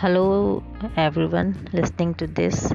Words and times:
Hello, 0.00 0.62
everyone 0.96 1.68
listening 1.74 2.14
to 2.14 2.26
this. 2.26 2.72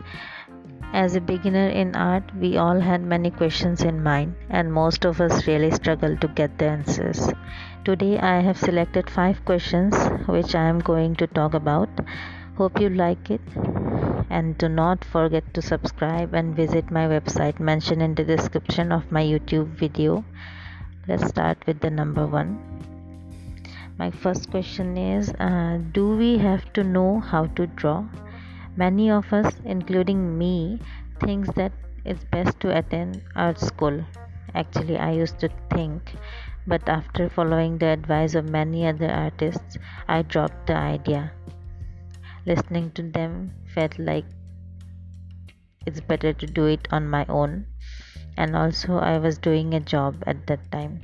As 0.93 1.15
a 1.15 1.19
beginner 1.19 1.69
in 1.69 1.95
art, 1.95 2.23
we 2.35 2.55
all 2.55 2.79
had 2.79 3.01
many 3.01 3.31
questions 3.31 3.81
in 3.81 4.03
mind, 4.03 4.35
and 4.51 4.71
most 4.71 5.05
of 5.05 5.19
us 5.19 5.47
really 5.47 5.71
struggle 5.71 6.15
to 6.17 6.27
get 6.27 6.59
the 6.59 6.67
answers. 6.67 7.33
Today, 7.83 8.19
I 8.19 8.41
have 8.41 8.59
selected 8.59 9.09
five 9.09 9.43
questions 9.43 9.95
which 10.27 10.53
I 10.53 10.65
am 10.65 10.81
going 10.81 11.15
to 11.15 11.25
talk 11.25 11.55
about. 11.55 11.89
Hope 12.57 12.79
you 12.79 12.89
like 12.89 13.31
it, 13.31 13.41
and 14.29 14.55
do 14.59 14.69
not 14.69 15.03
forget 15.03 15.51
to 15.55 15.63
subscribe 15.63 16.35
and 16.35 16.55
visit 16.55 16.91
my 16.91 17.07
website 17.07 17.59
mentioned 17.59 18.03
in 18.03 18.13
the 18.13 18.23
description 18.23 18.91
of 18.91 19.11
my 19.11 19.23
YouTube 19.23 19.69
video. 19.85 20.23
Let's 21.07 21.27
start 21.29 21.65
with 21.65 21.79
the 21.79 21.89
number 21.89 22.27
one 22.27 22.75
my 23.97 24.11
first 24.11 24.51
question 24.51 24.97
is 24.97 25.29
uh, 25.39 25.79
do 25.93 26.17
we 26.17 26.37
have 26.37 26.71
to 26.73 26.83
know 26.83 27.19
how 27.19 27.45
to 27.45 27.65
draw? 27.67 28.03
Many 28.75 29.09
of 29.09 29.31
us 29.31 29.55
including 29.63 30.37
me 30.37 30.79
thinks 31.21 31.49
that 31.55 31.71
it's 32.03 32.25
best 32.25 32.59
to 32.59 32.77
attend 32.77 33.21
art 33.35 33.57
school. 33.57 34.03
Actually 34.53 34.97
i 34.97 35.11
used 35.11 35.39
to 35.39 35.49
think 35.73 36.13
but 36.67 36.89
after 36.89 37.29
following 37.29 37.77
the 37.77 37.87
advice 37.87 38.35
of 38.35 38.49
many 38.49 38.85
other 38.85 39.09
artists 39.09 39.77
i 40.09 40.21
dropped 40.21 40.67
the 40.67 40.75
idea. 40.75 41.31
Listening 42.45 42.91
to 42.91 43.01
them 43.01 43.53
felt 43.73 43.97
like 43.97 44.25
it's 45.85 46.01
better 46.01 46.33
to 46.33 46.45
do 46.45 46.65
it 46.65 46.87
on 46.91 47.07
my 47.07 47.25
own. 47.29 47.65
And 48.35 48.57
also 48.57 48.97
i 48.97 49.17
was 49.17 49.37
doing 49.37 49.73
a 49.73 49.79
job 49.79 50.21
at 50.27 50.47
that 50.47 50.69
time 50.69 51.03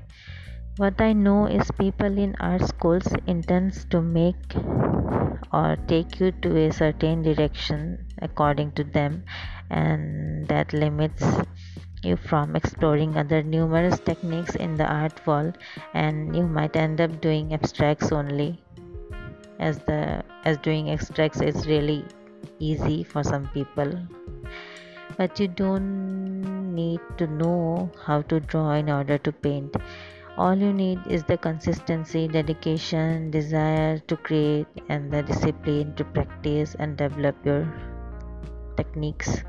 what 0.77 1.01
I 1.01 1.13
know 1.13 1.47
is 1.47 1.69
people 1.77 2.17
in 2.17 2.35
art 2.39 2.61
schools 2.67 3.07
intends 3.27 3.85
to 3.85 4.01
make 4.01 4.55
or 5.51 5.77
take 5.87 6.19
you 6.19 6.31
to 6.31 6.57
a 6.57 6.71
certain 6.71 7.21
direction 7.21 8.05
according 8.21 8.71
to 8.73 8.83
them 8.83 9.23
and 9.69 10.47
that 10.47 10.71
limits 10.71 11.23
you 12.03 12.15
from 12.15 12.55
exploring 12.55 13.17
other 13.17 13.43
numerous 13.43 13.99
techniques 13.99 14.55
in 14.55 14.75
the 14.75 14.85
art 14.85 15.25
world 15.27 15.57
and 15.93 16.35
you 16.35 16.47
might 16.47 16.75
end 16.75 17.01
up 17.01 17.19
doing 17.21 17.53
abstracts 17.53 18.11
only 18.11 18.63
as 19.59 19.77
the 19.79 20.23
as 20.45 20.57
doing 20.57 20.89
abstracts 20.89 21.41
is 21.41 21.67
really 21.67 22.03
easy 22.59 23.03
for 23.03 23.23
some 23.23 23.47
people. 23.53 23.91
But 25.17 25.39
you 25.39 25.47
don't 25.47 26.73
need 26.73 27.01
to 27.17 27.27
know 27.27 27.91
how 28.05 28.21
to 28.23 28.39
draw 28.39 28.73
in 28.73 28.89
order 28.89 29.17
to 29.19 29.31
paint 29.31 29.75
all 30.37 30.55
you 30.55 30.71
need 30.71 30.99
is 31.07 31.23
the 31.23 31.37
consistency 31.37 32.27
dedication 32.27 33.31
desire 33.31 33.99
to 33.99 34.15
create 34.17 34.67
and 34.89 35.11
the 35.11 35.23
discipline 35.23 35.93
to 35.95 36.05
practice 36.05 36.75
and 36.79 36.97
develop 36.97 37.35
your 37.45 37.67
techniques. 38.77 39.43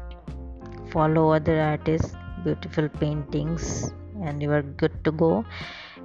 Follow 0.91 1.31
other 1.33 1.61
artists 1.61 2.15
beautiful 2.45 2.89
paintings 2.89 3.93
and 4.23 4.43
you 4.43 4.51
are 4.51 4.63
good 4.63 5.05
to 5.05 5.13
go. 5.13 5.45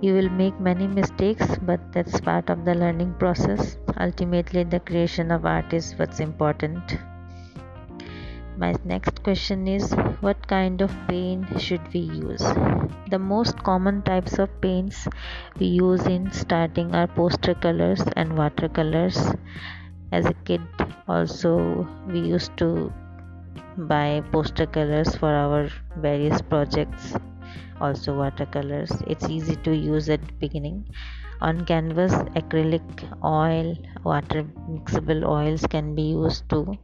You 0.01 0.13
will 0.13 0.29
make 0.29 0.59
many 0.59 0.87
mistakes 0.87 1.57
but 1.63 1.91
that's 1.91 2.21
part 2.21 2.49
of 2.49 2.65
the 2.65 2.75
learning 2.75 3.15
process. 3.15 3.77
Ultimately 3.99 4.63
the 4.63 4.79
creation 4.79 5.31
of 5.31 5.45
art 5.45 5.73
is 5.73 5.93
what's 5.97 6.19
important 6.19 6.97
my 8.57 8.73
next 8.83 9.21
question 9.23 9.67
is 9.67 9.91
what 10.21 10.47
kind 10.47 10.81
of 10.81 10.91
paint 11.07 11.61
should 11.61 11.81
we 11.93 11.99
use? 11.99 12.41
The 13.11 13.19
most 13.19 13.61
common 13.63 14.01
types 14.01 14.39
of 14.39 14.49
paints 14.61 15.07
we 15.59 15.67
use 15.67 16.05
in 16.07 16.31
starting 16.31 16.95
are 16.95 17.07
poster 17.07 17.53
colors 17.53 18.01
and 18.15 18.35
watercolors. 18.35 19.17
As 20.11 20.25
a 20.25 20.33
kid 20.45 20.61
also 21.07 21.87
we 22.07 22.19
used 22.19 22.57
to 22.57 22.91
buy 23.77 24.23
poster 24.31 24.65
colors 24.65 25.15
for 25.15 25.29
our 25.29 25.69
various 25.97 26.41
projects 26.41 27.13
also 27.79 28.17
watercolors. 28.17 28.91
It's 29.05 29.29
easy 29.29 29.55
to 29.57 29.75
use 29.75 30.09
at 30.09 30.25
the 30.25 30.33
beginning. 30.33 30.87
On 31.41 31.63
canvas 31.65 32.13
acrylic 32.41 32.81
oil 33.23 33.75
water 34.03 34.43
mixable 34.67 35.23
oils 35.23 35.67
can 35.69 35.93
be 35.93 36.01
used 36.01 36.49
too 36.49 36.75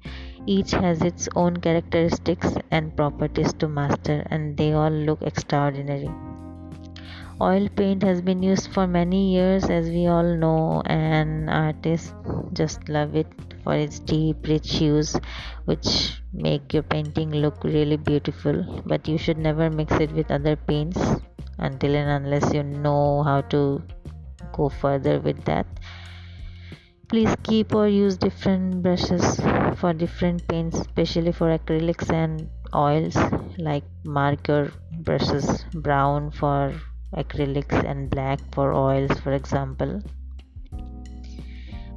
each 0.45 0.71
has 0.71 1.01
its 1.01 1.29
own 1.35 1.57
characteristics 1.57 2.47
and 2.71 2.95
properties 2.95 3.53
to 3.53 3.67
master, 3.67 4.25
and 4.29 4.57
they 4.57 4.73
all 4.73 4.91
look 4.91 5.21
extraordinary. 5.21 6.09
Oil 7.41 7.67
paint 7.75 8.03
has 8.03 8.21
been 8.21 8.43
used 8.43 8.71
for 8.71 8.85
many 8.87 9.33
years, 9.33 9.69
as 9.69 9.89
we 9.89 10.07
all 10.07 10.35
know, 10.35 10.81
and 10.85 11.49
artists 11.49 12.13
just 12.53 12.87
love 12.89 13.15
it 13.15 13.27
for 13.63 13.73
its 13.73 13.99
deep, 13.99 14.47
rich 14.47 14.75
hues, 14.75 15.15
which 15.65 16.21
make 16.31 16.73
your 16.73 16.83
painting 16.83 17.31
look 17.31 17.63
really 17.63 17.97
beautiful. 17.97 18.83
But 18.85 19.07
you 19.07 19.17
should 19.17 19.37
never 19.37 19.69
mix 19.69 19.93
it 19.93 20.11
with 20.11 20.29
other 20.29 20.55
paints 20.55 20.99
until 21.57 21.95
and 21.95 22.25
unless 22.25 22.53
you 22.53 22.63
know 22.63 23.23
how 23.23 23.41
to 23.41 23.81
go 24.51 24.69
further 24.69 25.19
with 25.19 25.43
that 25.45 25.65
please 27.13 27.35
keep 27.43 27.75
or 27.75 27.87
use 27.87 28.15
different 28.17 28.81
brushes 28.81 29.39
for 29.79 29.93
different 29.93 30.39
paints 30.47 30.79
especially 30.79 31.31
for 31.39 31.47
acrylics 31.55 32.11
and 32.11 32.49
oils 32.73 33.17
like 33.67 33.83
marker 34.03 34.73
brushes 35.09 35.63
brown 35.87 36.31
for 36.31 36.73
acrylics 37.15 37.83
and 37.91 38.09
black 38.09 38.39
for 38.51 38.73
oils 38.73 39.19
for 39.19 39.33
example. 39.33 40.01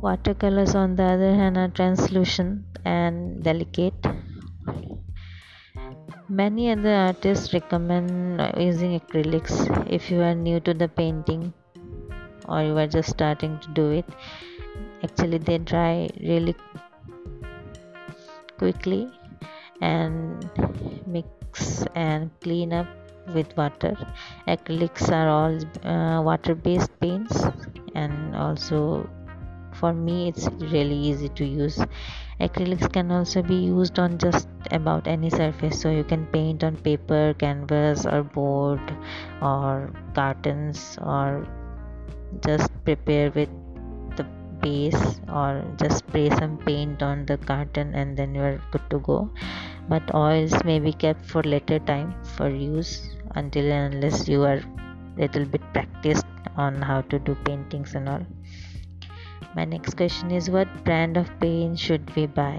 Watercolors 0.03 0.75
on 0.75 0.97
the 0.97 1.05
other 1.15 1.35
hand 1.35 1.57
are 1.57 1.69
translucent 1.69 2.63
and 2.85 3.43
delicate. 3.43 4.07
Many 6.29 6.71
other 6.73 6.95
artists 6.95 7.55
recommend 7.55 8.43
using 8.59 9.01
acrylics 9.01 9.57
if 9.91 10.11
you 10.11 10.21
are 10.21 10.35
new 10.35 10.61
to 10.61 10.75
the 10.75 10.89
painting 10.89 11.55
or 12.47 12.63
you 12.63 12.77
are 12.77 12.87
just 12.87 13.09
starting 13.09 13.59
to 13.61 13.69
do 13.71 13.91
it 13.93 14.05
actually 15.07 15.39
they 15.39 15.59
dry 15.59 16.09
really 16.21 16.55
quickly 18.59 19.03
and 19.81 20.51
mix 21.07 21.85
and 21.95 22.31
clean 22.41 22.73
up 22.73 22.87
with 23.35 23.57
water. 23.57 23.95
Acrylics 24.47 25.11
are 25.19 25.29
all 25.29 25.55
uh, 25.93 26.23
water 26.23 26.55
based 26.55 26.93
paints 27.01 27.45
and 27.95 28.37
also 28.37 29.09
for 29.81 29.93
me 29.93 30.29
it's 30.29 30.49
really 30.75 30.97
easy 30.97 31.29
to 31.41 31.45
use. 31.45 31.79
Acrylics 32.41 32.93
can 32.93 33.11
also 33.11 33.43
be 33.43 33.55
used 33.55 33.99
on 33.99 34.19
just 34.19 34.49
about 34.71 35.07
any 35.07 35.31
surface. 35.31 35.81
So 35.81 35.91
you 35.91 36.05
can 36.05 36.27
paint 36.27 36.65
on 36.65 36.77
paper 36.77 37.35
canvas 37.39 38.07
or 38.07 38.23
board 38.23 38.81
or 39.43 39.91
cartons 40.15 40.99
or 41.01 41.47
just 42.45 42.71
prepare 42.85 43.31
with 43.31 43.49
or 45.29 45.65
just 45.81 45.99
spray 45.99 46.29
some 46.31 46.59
paint 46.59 47.03
on 47.03 47.27
the 47.27 47.37
carton 47.39 47.95
and 47.95 48.17
then 48.17 48.35
you're 48.35 48.61
good 48.73 48.89
to 48.91 48.99
go. 48.99 49.31
But 49.89 50.15
oils 50.15 50.53
may 50.65 50.79
be 50.81 50.93
kept 50.93 51.25
for 51.25 51.43
later 51.43 51.79
time 51.79 52.15
for 52.37 52.49
use 52.49 53.17
until 53.35 53.71
and 53.71 53.95
unless 53.95 54.29
you 54.29 54.43
are 54.43 54.61
little 55.17 55.45
bit 55.45 55.63
practiced 55.73 56.27
on 56.57 56.83
how 56.83 57.03
to 57.03 57.19
do 57.19 57.35
paintings 57.45 57.95
and 57.95 58.09
all 58.09 58.27
my 59.57 59.65
next 59.65 59.97
question 59.97 60.31
is 60.31 60.49
what 60.49 60.69
brand 60.85 61.17
of 61.17 61.29
paint 61.41 61.79
should 61.79 62.15
we 62.15 62.27
buy? 62.27 62.59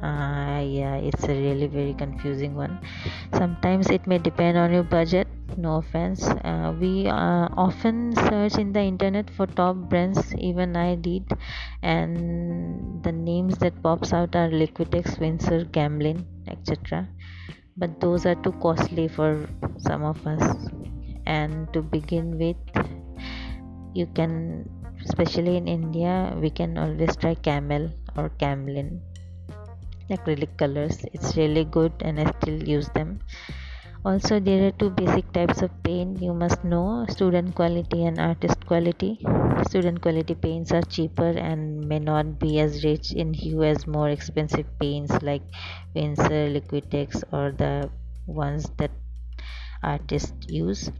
Uh, 0.00 0.60
yeah 0.62 0.94
it's 0.96 1.24
a 1.24 1.34
really 1.34 1.66
very 1.66 1.92
confusing 1.92 2.54
one. 2.54 2.78
Sometimes 3.34 3.90
it 3.90 4.06
may 4.06 4.18
depend 4.18 4.56
on 4.56 4.72
your 4.72 4.82
budget. 4.84 5.28
No 5.56 5.76
offense. 5.76 6.26
Uh, 6.26 6.72
we 6.80 7.06
uh, 7.06 7.48
often 7.66 8.14
search 8.14 8.56
in 8.56 8.72
the 8.72 8.80
internet 8.80 9.28
for 9.28 9.46
top 9.46 9.76
brands 9.90 10.32
even 10.36 10.76
i 10.76 10.94
did 10.94 11.26
and 11.82 13.02
the 13.02 13.12
names 13.12 13.58
that 13.58 13.82
pops 13.82 14.12
out 14.12 14.36
are 14.36 14.48
liquitex 14.48 15.18
winsor 15.18 15.64
gamblin 15.64 16.24
etc 16.46 17.08
but 17.80 17.98
those 17.98 18.26
are 18.26 18.34
too 18.36 18.52
costly 18.60 19.08
for 19.08 19.48
some 19.78 20.04
of 20.04 20.24
us. 20.26 20.68
And 21.26 21.72
to 21.72 21.80
begin 21.82 22.38
with 22.38 22.56
you 23.94 24.06
can 24.14 24.68
especially 25.04 25.56
in 25.56 25.66
india 25.68 26.14
we 26.42 26.50
can 26.50 26.76
always 26.78 27.16
try 27.16 27.34
camel 27.34 27.90
or 28.16 28.28
camlin 28.42 29.00
acrylic 30.16 30.56
colors 30.56 31.04
it's 31.12 31.36
really 31.36 31.64
good 31.64 31.92
and 32.00 32.18
i 32.20 32.26
still 32.38 32.62
use 32.76 32.88
them. 32.90 33.20
Also 34.02 34.40
there 34.40 34.66
are 34.66 34.70
two 34.70 34.88
basic 34.88 35.30
types 35.32 35.60
of 35.60 35.70
paint 35.82 36.22
you 36.22 36.32
must 36.32 36.64
know 36.64 37.04
student 37.10 37.54
quality 37.54 38.06
and 38.06 38.18
artist 38.18 38.64
quality. 38.66 39.18
Student 39.68 40.00
quality 40.00 40.34
paints 40.34 40.72
are 40.72 40.80
cheaper 40.80 41.28
and 41.48 41.86
may 41.86 41.98
not 41.98 42.38
be 42.38 42.60
as 42.60 42.82
rich 42.82 43.12
in 43.12 43.34
hue 43.34 43.62
as 43.62 43.86
more 43.86 44.08
expensive 44.08 44.66
paints 44.78 45.20
like 45.20 45.42
Winsor, 45.94 46.48
Liquitex 46.48 47.22
or 47.30 47.52
the 47.52 47.90
ones 48.26 48.70
that 48.78 48.90
artists 49.82 50.46
use 50.48 50.90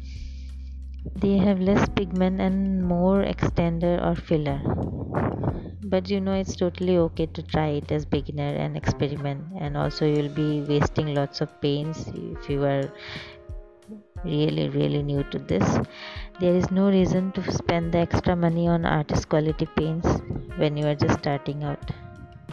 they 1.16 1.38
have 1.38 1.60
less 1.60 1.88
pigment 1.90 2.40
and 2.40 2.84
more 2.84 3.22
extender 3.24 4.04
or 4.04 4.14
filler. 4.14 4.60
But 5.82 6.08
you 6.10 6.20
know 6.20 6.34
it's 6.34 6.56
totally 6.56 6.96
okay 6.98 7.26
to 7.26 7.42
try 7.42 7.68
it 7.80 7.90
as 7.90 8.04
beginner 8.04 8.54
and 8.54 8.76
experiment. 8.76 9.44
And 9.58 9.76
also 9.76 10.06
you'll 10.06 10.34
be 10.34 10.62
wasting 10.62 11.14
lots 11.14 11.40
of 11.40 11.60
paints 11.60 12.06
if 12.14 12.48
you 12.48 12.64
are 12.64 12.90
really 14.24 14.68
really 14.68 15.02
new 15.02 15.22
to 15.24 15.38
this. 15.38 15.78
There 16.40 16.54
is 16.54 16.70
no 16.70 16.88
reason 16.88 17.32
to 17.32 17.52
spend 17.52 17.92
the 17.92 17.98
extra 17.98 18.36
money 18.36 18.68
on 18.68 18.84
artist 18.84 19.28
quality 19.28 19.66
paints 19.76 20.08
when 20.56 20.76
you 20.76 20.86
are 20.86 20.94
just 20.94 21.18
starting 21.18 21.64
out. 21.64 21.90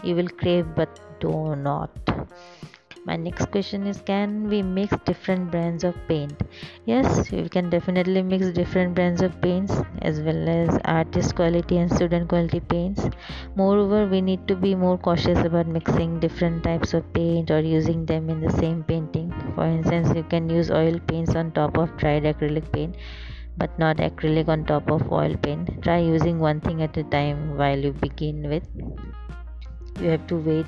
You 0.04 0.16
will 0.16 0.30
crave 0.30 0.76
but 0.76 1.00
do 1.20 1.56
not 1.56 1.92
my 3.08 3.16
next 3.16 3.52
question 3.52 3.88
is 3.88 4.02
can 4.08 4.32
we 4.50 4.62
mix 4.62 4.94
different 5.06 5.50
brands 5.50 5.86
of 5.86 5.96
paint? 6.10 6.42
Yes 6.86 7.32
we 7.32 7.48
can 7.48 7.70
definitely 7.70 8.22
mix 8.22 8.50
different 8.50 8.96
brands 8.96 9.22
of 9.22 9.40
paints 9.42 9.74
as 10.02 10.20
well 10.20 10.50
as 10.50 10.78
artist 10.84 11.36
quality 11.36 11.78
and 11.78 11.90
student 11.90 12.28
quality 12.28 12.60
paints. 12.60 13.08
Moreover 13.56 14.08
we 14.08 14.20
need 14.20 14.46
to 14.50 14.58
be 14.58 14.76
more 14.76 14.98
cautious 14.98 15.40
about 15.46 15.68
mixing 15.68 16.20
different 16.20 16.66
types 16.66 16.94
of 16.94 17.14
paint 17.14 17.50
or 17.50 17.62
using 17.62 18.06
them 18.06 18.30
in 18.30 18.42
the 18.42 18.52
same 18.52 18.84
painting. 18.84 19.32
For 19.56 19.66
instance 19.66 20.14
you 20.14 20.24
can 20.24 20.50
use 20.50 20.70
oil 20.70 21.00
paints 21.08 21.34
on 21.36 21.54
top 21.54 21.78
of 21.78 21.96
dried 21.96 22.24
acrylic 22.24 22.70
paint 22.74 22.98
but 23.56 23.80
not 23.80 23.98
acrylic 23.98 24.50
on 24.50 24.66
top 24.66 24.92
of 24.92 25.10
oil 25.14 25.38
paint. 25.38 25.82
Try 25.82 26.00
using 26.00 26.40
one 26.40 26.60
thing 26.60 26.82
at 26.82 26.98
a 26.98 27.04
time 27.06 27.56
while 27.56 27.80
you 27.80 27.94
begin 27.94 28.50
with. 28.50 28.68
You 30.02 30.10
have 30.10 30.28
to 30.28 30.36
wait 30.36 30.68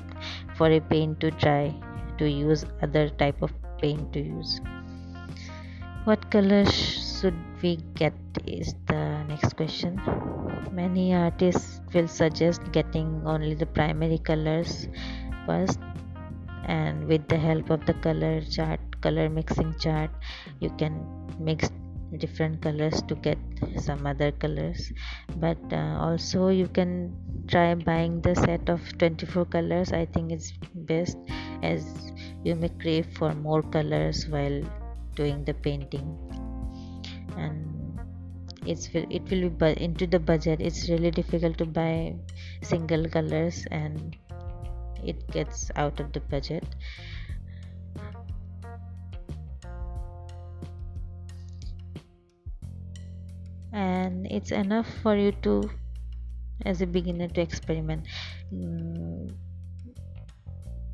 for 0.56 0.70
a 0.70 0.80
paint 0.80 1.20
to 1.20 1.30
dry 1.30 1.74
to 2.20 2.30
use 2.30 2.64
other 2.82 3.08
type 3.08 3.42
of 3.42 3.52
paint 3.80 4.12
to 4.12 4.20
use. 4.20 4.60
What 6.04 6.30
color 6.30 6.64
should 6.64 7.36
we 7.62 7.76
get 7.94 8.14
is 8.46 8.74
the 8.86 9.24
next 9.28 9.56
question. 9.56 10.00
Many 10.72 11.14
artists 11.14 11.80
will 11.92 12.08
suggest 12.08 12.60
getting 12.72 13.22
only 13.26 13.54
the 13.54 13.66
primary 13.66 14.18
colors 14.18 14.88
first 15.46 15.78
and 16.64 17.06
with 17.08 17.26
the 17.28 17.36
help 17.36 17.70
of 17.70 17.84
the 17.86 17.94
color 17.94 18.40
chart 18.42 18.80
color 19.00 19.28
mixing 19.30 19.74
chart 19.80 20.10
you 20.60 20.70
can 20.76 20.94
mix 21.38 21.70
different 22.18 22.60
colors 22.60 23.02
to 23.02 23.14
get 23.14 23.38
some 23.78 24.06
other 24.06 24.32
colors. 24.32 24.92
But 25.36 25.58
uh, 25.72 25.98
also 26.00 26.48
you 26.48 26.66
can 26.66 27.14
try 27.46 27.74
buying 27.74 28.20
the 28.20 28.34
set 28.34 28.68
of 28.68 28.80
24 28.98 29.44
colors. 29.46 29.92
I 29.92 30.06
think 30.06 30.32
it's 30.32 30.52
best 30.90 31.16
as 31.62 32.12
you 32.44 32.54
may 32.54 32.70
crave 32.84 33.06
for 33.18 33.32
more 33.34 33.62
colors 33.62 34.26
while 34.28 34.62
doing 35.14 35.44
the 35.44 35.54
painting. 35.54 36.08
And 37.36 37.98
it's 38.66 38.88
it 38.94 39.30
will 39.30 39.48
be 39.50 39.68
into 39.82 40.06
the 40.06 40.18
budget 40.18 40.60
it's 40.60 40.88
really 40.90 41.10
difficult 41.10 41.56
to 41.56 41.64
buy 41.64 42.14
single 42.62 43.08
colors 43.08 43.64
and 43.70 44.16
it 45.02 45.26
gets 45.32 45.70
out 45.76 46.00
of 46.00 46.12
the 46.12 46.20
budget. 46.20 46.64
And 53.72 54.26
it's 54.26 54.50
enough 54.50 54.88
for 55.02 55.16
you 55.16 55.32
to 55.42 55.70
as 56.66 56.82
a 56.82 56.86
beginner 56.86 57.28
to 57.28 57.40
experiment. 57.40 58.06
Mm, 58.52 59.09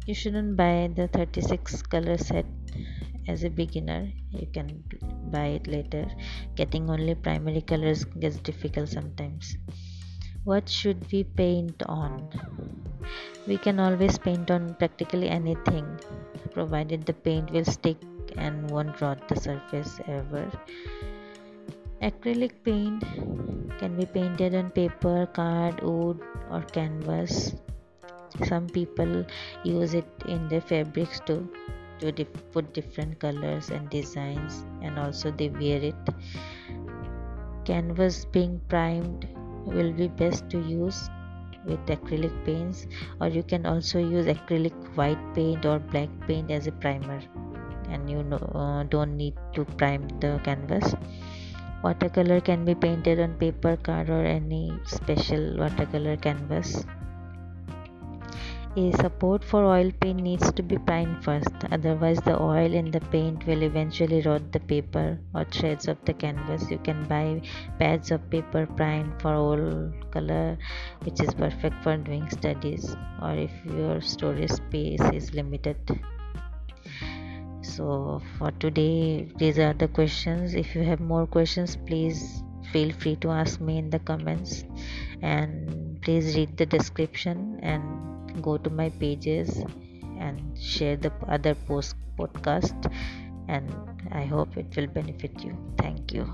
you 0.07 0.15
shouldn't 0.15 0.57
buy 0.57 0.89
the 0.95 1.09
36 1.09 1.83
color 1.83 2.17
set 2.17 2.47
as 3.29 3.43
a 3.43 3.51
beginner. 3.51 4.09
You 4.31 4.47
can 4.53 4.85
buy 5.33 5.47
it 5.59 5.67
later. 5.67 6.07
Getting 6.55 6.89
only 6.89 7.15
primary 7.17 7.61
colors 7.61 8.05
gets 8.05 8.37
difficult 8.37 8.89
sometimes. 8.89 9.57
What 10.45 10.69
should 10.69 11.11
we 11.11 11.25
paint 11.25 11.83
on? 11.87 12.31
We 13.49 13.59
can 13.59 13.81
always 13.81 14.17
paint 14.17 14.51
on 14.51 14.75
practically 14.75 15.29
anything 15.29 15.99
provided 16.57 17.05
the 17.05 17.13
paint 17.13 17.51
will 17.51 17.65
stick 17.65 17.99
and 18.37 18.71
won't 18.71 19.01
rot 19.01 19.29
the 19.29 19.37
surface 19.37 20.01
ever. 20.07 20.47
Acrylic 22.01 22.53
paint 22.65 23.03
can 23.81 23.97
be 23.99 24.07
painted 24.07 24.55
on 24.55 24.71
paper, 24.71 25.27
card, 25.27 25.83
wood, 25.83 26.21
or 26.51 26.63
canvas. 26.63 27.55
Some 28.45 28.69
people 28.69 29.25
use 29.65 29.95
it 29.95 30.07
in 30.27 30.49
their 30.49 30.61
fabrics 30.61 31.21
too 31.21 31.49
to 31.99 32.13
dip- 32.13 32.53
put 32.53 32.75
different 32.75 33.19
colors 33.19 33.71
and 33.71 33.89
designs, 33.89 34.65
and 34.83 34.99
also 34.99 35.31
they 35.31 35.49
wear 35.49 35.81
it. 35.81 35.95
Canvas 37.65 38.25
being 38.27 38.61
primed 38.69 39.29
will 39.65 39.93
be 39.93 40.09
best 40.09 40.49
to 40.51 40.61
use 40.61 41.09
with 41.65 41.85
acrylic 41.87 42.45
paints, 42.45 42.87
or 43.21 43.29
you 43.29 43.43
can 43.43 43.67
also 43.67 43.99
use 43.99 44.27
acrylic 44.27 44.77
white 44.97 45.19
paint 45.35 45.65
or 45.65 45.79
black 45.79 46.09
paint 46.27 46.51
as 46.51 46.67
a 46.67 46.73
primer, 46.73 47.21
and 47.89 48.09
you 48.11 48.23
know, 48.23 48.37
uh, 48.55 48.83
don't 48.85 49.17
need 49.17 49.35
to 49.55 49.65
prime 49.65 50.07
the 50.21 50.39
canvas 50.45 50.95
Watercolor 51.83 52.41
can 52.41 52.65
be 52.65 52.75
painted 52.75 53.21
on 53.21 53.35
paper, 53.35 53.77
card, 53.77 54.09
or 54.11 54.25
any 54.25 54.73
special 54.87 55.57
watercolor 55.57 56.17
canvas. 56.17 56.85
A 58.79 58.93
support 58.93 59.43
for 59.43 59.65
oil 59.65 59.91
paint 60.03 60.21
needs 60.21 60.53
to 60.53 60.63
be 60.63 60.77
primed 60.77 61.25
first, 61.25 61.55
otherwise, 61.71 62.19
the 62.21 62.39
oil 62.39 62.75
in 62.75 62.91
the 62.91 63.01
paint 63.01 63.47
will 63.47 63.63
eventually 63.63 64.21
rot 64.21 64.53
the 64.53 64.61
paper 64.61 65.19
or 65.35 65.45
threads 65.45 65.89
of 65.89 65.97
the 66.05 66.13
canvas. 66.13 66.71
You 66.71 66.77
can 66.77 67.05
buy 67.05 67.41
pads 67.79 68.11
of 68.11 68.29
paper 68.29 68.67
primed 68.67 69.23
for 69.23 69.35
oil 69.35 69.93
color, 70.11 70.59
which 71.05 71.23
is 71.23 71.33
perfect 71.33 71.83
for 71.83 71.97
doing 71.97 72.29
studies, 72.29 72.95
or 73.23 73.33
if 73.33 73.51
your 73.65 74.03
storage 74.03 74.51
space 74.51 75.01
is 75.15 75.33
limited. 75.33 75.79
So 77.63 78.21
for 78.37 78.51
today 78.51 79.27
these 79.39 79.59
are 79.59 79.73
the 79.73 79.89
questions. 79.89 80.55
If 80.55 80.75
you 80.75 80.83
have 80.83 81.01
more 81.01 81.27
questions 81.27 81.77
please 81.77 82.43
feel 82.73 82.93
free 82.93 83.17
to 83.17 83.31
ask 83.31 83.59
me 83.59 83.79
in 83.79 83.89
the 83.89 84.01
comments. 84.01 84.65
And 85.23 85.86
please 86.07 86.37
read 86.37 86.57
the 86.57 86.67
description 86.67 87.59
and 87.63 88.43
go 88.43 88.57
to 88.57 88.71
my 88.71 88.89
pages 89.01 89.65
and 90.21 90.57
share 90.57 90.97
the 90.97 91.13
other 91.29 91.55
post 91.71 91.97
podcast 92.19 92.93
and 93.49 93.73
i 94.13 94.25
hope 94.25 94.57
it 94.57 94.77
will 94.77 94.87
benefit 94.87 95.43
you. 95.43 95.57
Thank 95.79 96.13
you 96.13 96.33